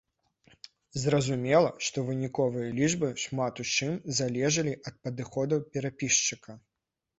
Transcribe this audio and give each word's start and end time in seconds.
Зразумела, 1.01 1.69
што 1.87 1.97
выніковыя 2.07 2.73
лічбы 2.79 3.11
шмат 3.25 3.63
у 3.65 3.67
чым 3.75 3.93
залежалі 4.23 4.73
ад 4.87 4.99
падыходаў 5.07 5.65
перапісчыка. 5.77 6.61